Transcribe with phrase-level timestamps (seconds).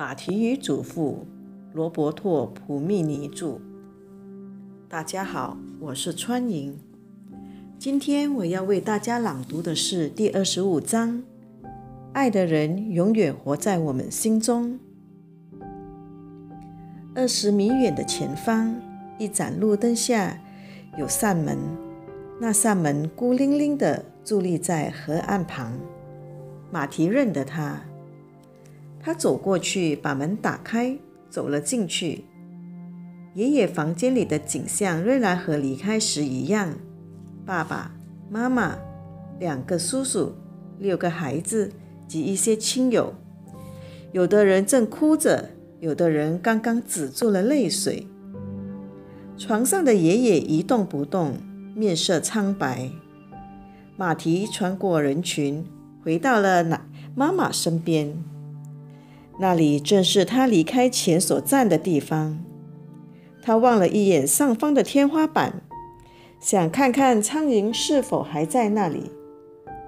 [0.00, 1.26] 马蹄与祖父
[1.74, 3.60] 罗伯托·普密尼著。
[4.88, 6.74] 大家好，我是川莹。
[7.78, 11.22] 今天我要为大家朗读的是第二十五章：
[12.14, 14.78] 爱的人永远活在我们心中。
[17.14, 18.74] 二十米远的前方，
[19.18, 20.40] 一盏路灯下
[20.96, 21.58] 有扇门，
[22.40, 25.78] 那扇门孤零零地伫立在河岸旁。
[26.70, 27.82] 马蹄认得它。
[29.02, 30.96] 他走过去，把门打开，
[31.28, 32.24] 走了进去。
[33.34, 36.74] 爷爷房间里的景象仍然和离开时一样：
[37.46, 37.94] 爸爸
[38.28, 38.76] 妈妈、
[39.38, 40.34] 两个叔叔、
[40.78, 41.72] 六个孩子
[42.06, 43.14] 及一些亲友。
[44.12, 48.06] 有的人正哭着，有的人刚刚止住了泪水。
[49.38, 51.38] 床上的爷爷一动不动，
[51.74, 52.90] 面色苍白。
[53.96, 55.64] 马蹄穿过人群，
[56.02, 58.22] 回到了奶妈妈身边。
[59.42, 62.38] 那里正是他离开前所站的地方。
[63.40, 65.62] 他望了一眼上方的天花板，
[66.38, 69.10] 想看看苍蝇是否还在那里。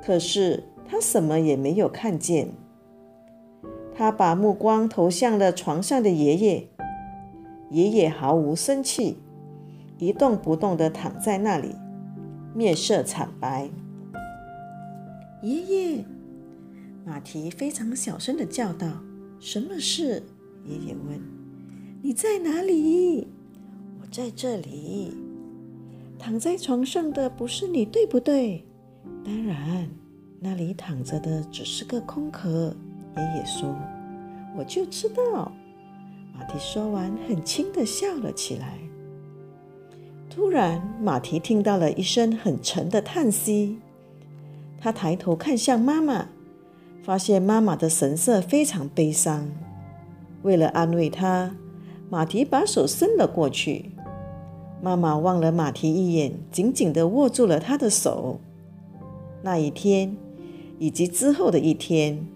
[0.02, 2.48] 可是他什么也没有看见。
[3.94, 6.68] 他把目光投向了床上的爷爷，
[7.68, 9.18] 爷爷毫无生气，
[9.98, 11.76] 一动不动地躺在那里，
[12.54, 13.68] 面色惨白。
[15.42, 16.04] 爷爷，
[17.04, 18.88] 马蹄非常小声地叫道。
[19.42, 20.22] 什么事？
[20.64, 21.20] 爷爷问。
[22.00, 23.26] 你在哪里？
[24.00, 25.12] 我在这里。
[26.16, 28.64] 躺在床上的不是你，对不对？
[29.24, 29.90] 当然，
[30.38, 32.72] 那里躺着的只是个空壳。
[33.16, 33.74] 爷爷说。
[34.56, 35.50] 我就知道。
[36.32, 38.78] 马蹄说完，很轻的笑了起来。
[40.30, 43.80] 突然，马蹄听到了一声很沉的叹息。
[44.78, 46.28] 他抬头看向妈妈。
[47.04, 49.48] 发现妈妈的神色非常悲伤。
[50.42, 51.56] 为了安慰她，
[52.08, 53.90] 马蹄把手伸了过去。
[54.80, 58.40] 妈妈望了马蹄一眼，紧紧地握住了他的手。
[59.42, 60.16] 那一天，
[60.78, 62.26] 以及之后的一天，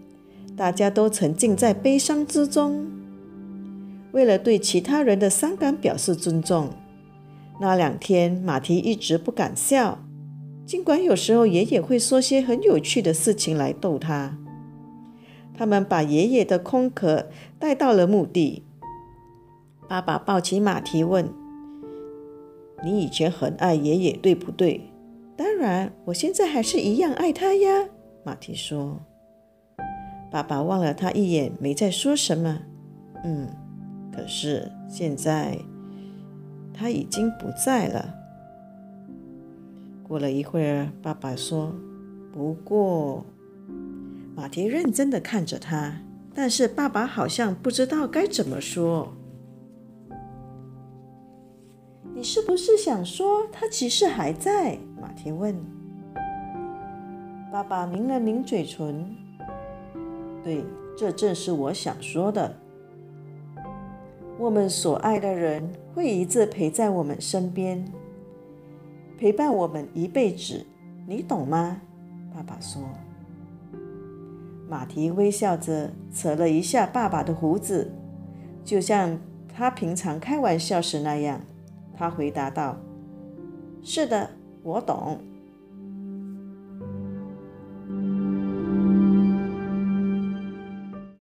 [0.56, 2.86] 大家都沉浸在悲伤之中。
[4.12, 6.70] 为了对其他人的伤感表示尊重，
[7.60, 9.98] 那两天马蹄一直不敢笑，
[10.64, 14.38] 尽管有时候爷爷会说些很有趣的事情来逗他。
[15.56, 17.26] 他们把爷爷的空壳
[17.58, 18.62] 带到了墓地。
[19.88, 21.32] 爸爸抱起马蹄问
[22.84, 24.90] ：“你以前很爱爷爷，对不对
[25.36, 27.88] ？”“当然，我现在还是一样爱他呀。”
[28.24, 29.00] 马蹄说。
[30.30, 32.62] 爸爸望了他一眼，没再说什么。
[33.24, 33.48] “嗯，
[34.12, 35.56] 可是现在
[36.74, 38.14] 他已经不在了。”
[40.02, 41.72] 过了一会儿，爸爸说
[42.34, 43.24] ：“不过……”
[44.36, 45.94] 马蹄认真的看着他，
[46.34, 49.10] 但是爸爸好像不知道该怎么说。
[52.14, 54.78] 你是不是想说他其实还在？
[55.00, 55.56] 马蹄问。
[57.50, 59.16] 爸爸抿了抿嘴唇，
[60.44, 60.62] 对，
[60.94, 62.54] 这正是我想说的。
[64.38, 67.82] 我们所爱的人会一直陪在我们身边，
[69.18, 70.66] 陪伴我们一辈子，
[71.06, 71.80] 你懂吗？
[72.34, 72.82] 爸爸说。
[74.68, 77.92] 马蹄微笑着扯了一下爸爸的胡子，
[78.64, 79.18] 就像
[79.54, 81.40] 他平常开玩笑时那样。
[81.96, 82.76] 他回答道
[83.82, 84.30] ：“是的，
[84.62, 85.18] 我懂。”